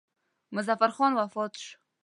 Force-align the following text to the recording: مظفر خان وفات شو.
مظفر 0.55 0.89
خان 0.95 1.11
وفات 1.19 1.53
شو. 1.63 1.71